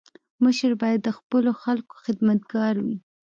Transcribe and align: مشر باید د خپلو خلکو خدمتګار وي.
مشر 0.43 0.71
باید 0.81 0.99
د 1.03 1.09
خپلو 1.17 1.51
خلکو 1.63 1.95
خدمتګار 2.05 2.75
وي. 2.85 2.97